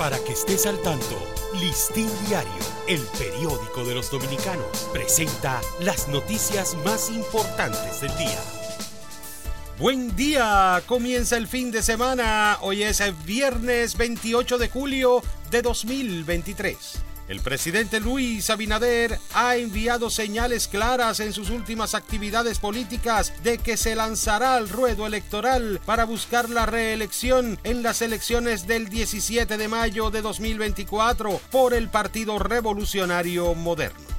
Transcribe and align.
Para 0.00 0.18
que 0.24 0.32
estés 0.32 0.64
al 0.64 0.80
tanto, 0.80 1.22
Listín 1.60 2.08
Diario, 2.26 2.50
el 2.88 3.02
periódico 3.18 3.84
de 3.84 3.94
los 3.94 4.10
dominicanos, 4.10 4.88
presenta 4.94 5.60
las 5.78 6.08
noticias 6.08 6.74
más 6.86 7.10
importantes 7.10 8.00
del 8.00 8.16
día. 8.16 8.40
Buen 9.78 10.16
día, 10.16 10.82
comienza 10.86 11.36
el 11.36 11.46
fin 11.46 11.70
de 11.70 11.82
semana. 11.82 12.56
Hoy 12.62 12.82
es 12.82 13.00
el 13.00 13.12
viernes 13.12 13.98
28 13.98 14.56
de 14.56 14.70
julio 14.70 15.22
de 15.50 15.60
2023. 15.60 17.09
El 17.30 17.38
presidente 17.42 18.00
Luis 18.00 18.50
Abinader 18.50 19.20
ha 19.34 19.54
enviado 19.54 20.10
señales 20.10 20.66
claras 20.66 21.20
en 21.20 21.32
sus 21.32 21.50
últimas 21.50 21.94
actividades 21.94 22.58
políticas 22.58 23.32
de 23.44 23.58
que 23.58 23.76
se 23.76 23.94
lanzará 23.94 24.56
al 24.56 24.68
ruedo 24.68 25.06
electoral 25.06 25.80
para 25.86 26.04
buscar 26.04 26.50
la 26.50 26.66
reelección 26.66 27.56
en 27.62 27.84
las 27.84 28.02
elecciones 28.02 28.66
del 28.66 28.88
17 28.88 29.56
de 29.56 29.68
mayo 29.68 30.10
de 30.10 30.22
2024 30.22 31.40
por 31.52 31.72
el 31.72 31.88
Partido 31.88 32.40
Revolucionario 32.40 33.54
Moderno. 33.54 34.09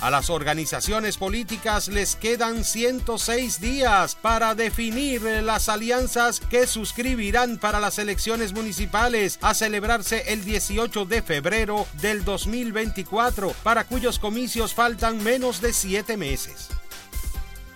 A 0.00 0.10
las 0.10 0.28
organizaciones 0.28 1.16
políticas 1.16 1.88
les 1.88 2.16
quedan 2.16 2.64
106 2.64 3.60
días 3.60 4.16
para 4.16 4.54
definir 4.54 5.22
las 5.22 5.68
alianzas 5.68 6.40
que 6.40 6.66
suscribirán 6.66 7.58
para 7.58 7.80
las 7.80 7.98
elecciones 7.98 8.52
municipales 8.52 9.38
a 9.40 9.54
celebrarse 9.54 10.32
el 10.32 10.44
18 10.44 11.04
de 11.06 11.22
febrero 11.22 11.86
del 12.00 12.24
2024, 12.24 13.54
para 13.62 13.84
cuyos 13.84 14.18
comicios 14.18 14.74
faltan 14.74 15.22
menos 15.22 15.60
de 15.60 15.72
siete 15.72 16.16
meses 16.16 16.68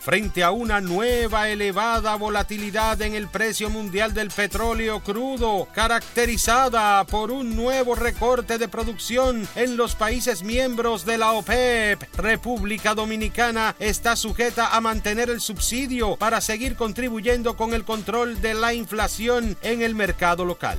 frente 0.08 0.42
a 0.42 0.52
una 0.52 0.80
nueva 0.80 1.50
elevada 1.50 2.16
volatilidad 2.16 3.02
en 3.02 3.14
el 3.14 3.28
precio 3.28 3.68
mundial 3.68 4.14
del 4.14 4.30
petróleo 4.30 5.00
crudo, 5.00 5.68
caracterizada 5.74 7.04
por 7.04 7.30
un 7.30 7.54
nuevo 7.54 7.94
recorte 7.94 8.56
de 8.56 8.68
producción 8.68 9.46
en 9.54 9.76
los 9.76 9.94
países 9.96 10.42
miembros 10.42 11.04
de 11.04 11.18
la 11.18 11.32
OPEP. 11.32 12.02
República 12.16 12.94
Dominicana 12.94 13.76
está 13.78 14.16
sujeta 14.16 14.74
a 14.74 14.80
mantener 14.80 15.28
el 15.28 15.42
subsidio 15.42 16.16
para 16.16 16.40
seguir 16.40 16.74
contribuyendo 16.74 17.54
con 17.58 17.74
el 17.74 17.84
control 17.84 18.40
de 18.40 18.54
la 18.54 18.72
inflación 18.72 19.58
en 19.60 19.82
el 19.82 19.94
mercado 19.94 20.46
local 20.46 20.78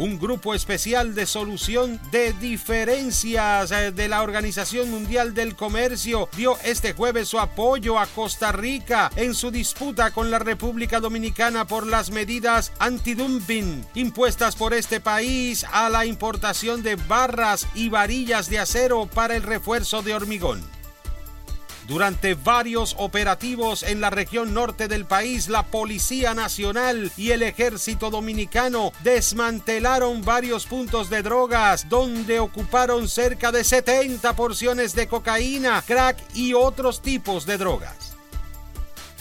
un 0.00 0.18
grupo 0.18 0.54
especial 0.54 1.14
de 1.14 1.26
solución 1.26 2.00
de 2.10 2.32
diferencias 2.32 3.70
eh, 3.70 3.92
de 3.92 4.08
la 4.08 4.22
Organización 4.22 4.90
Mundial 4.90 5.34
del 5.34 5.54
Comercio 5.54 6.30
dio 6.34 6.56
este 6.64 6.94
jueves 6.94 7.28
su 7.28 7.38
apoyo 7.38 7.98
a 7.98 8.06
Costa 8.06 8.50
Rica 8.50 9.10
en 9.16 9.34
su 9.34 9.50
disputa 9.50 10.10
con 10.10 10.30
la 10.30 10.38
República 10.38 11.00
Dominicana 11.00 11.66
por 11.66 11.86
las 11.86 12.10
medidas 12.10 12.72
antidumping 12.78 13.84
impuestas 13.94 14.56
por 14.56 14.72
este 14.72 15.00
país 15.00 15.66
a 15.70 15.90
la 15.90 16.06
importación 16.06 16.82
de 16.82 16.96
barras 16.96 17.68
y 17.74 17.90
varillas 17.90 18.48
de 18.48 18.58
acero 18.58 19.06
para 19.06 19.36
el 19.36 19.42
refuerzo 19.42 20.00
de 20.00 20.14
hormigón. 20.14 20.79
Durante 21.88 22.34
varios 22.34 22.94
operativos 22.98 23.82
en 23.82 24.00
la 24.00 24.10
región 24.10 24.54
norte 24.54 24.88
del 24.88 25.06
país, 25.06 25.48
la 25.48 25.64
Policía 25.64 26.34
Nacional 26.34 27.12
y 27.16 27.30
el 27.30 27.42
Ejército 27.42 28.10
Dominicano 28.10 28.92
desmantelaron 29.02 30.22
varios 30.22 30.66
puntos 30.66 31.10
de 31.10 31.22
drogas 31.22 31.88
donde 31.88 32.40
ocuparon 32.40 33.08
cerca 33.08 33.52
de 33.52 33.64
70 33.64 34.34
porciones 34.36 34.94
de 34.94 35.08
cocaína, 35.08 35.82
crack 35.86 36.18
y 36.34 36.54
otros 36.54 37.02
tipos 37.02 37.46
de 37.46 37.58
drogas. 37.58 38.09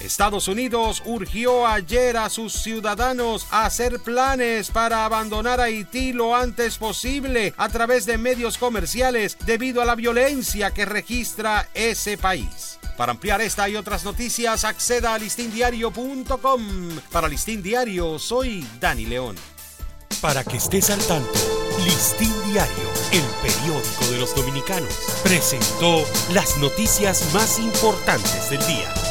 Estados 0.02 0.47
Unidos 0.47 1.02
urgió 1.05 1.67
ayer 1.67 2.17
a 2.17 2.30
sus 2.30 2.53
ciudadanos 2.53 3.47
a 3.52 3.66
hacer 3.66 4.00
planes 4.00 4.72
para 4.72 5.06
abandonar 5.06 5.59
Haití 5.59 6.14
lo 6.14 6.36
antes 6.36 6.78
posible 6.78 7.53
a 7.58 7.69
través 7.69 8.06
de 8.06 8.17
medios 8.17 8.58
comerciales 8.58 9.38
debido 9.45 9.81
a 9.81 9.86
la 9.86 9.95
violencia 9.95 10.72
que 10.72 10.86
registra 10.86 11.67
ese 11.73 12.17
país. 12.17 12.80
Para 13.00 13.11
ampliar 13.11 13.40
esta 13.40 13.69
y 13.69 13.78
otras 13.78 14.03
noticias, 14.03 14.66
acceda 14.66 15.13
a 15.13 15.18
listindiario.com. 15.18 17.00
Para 17.12 17.29
Listín 17.29 17.63
Diario, 17.63 18.19
soy 18.19 18.68
Dani 18.79 19.06
León. 19.06 19.38
Para 20.19 20.44
que 20.44 20.57
estés 20.57 20.90
al 20.90 21.00
tanto, 21.06 21.31
Listín 21.85 22.34
Diario, 22.52 22.90
el 23.13 23.23
periódico 23.41 24.06
de 24.12 24.18
los 24.18 24.35
dominicanos, 24.35 24.94
presentó 25.23 26.03
las 26.34 26.57
noticias 26.57 27.34
más 27.34 27.57
importantes 27.57 28.50
del 28.50 28.59
día. 28.68 29.09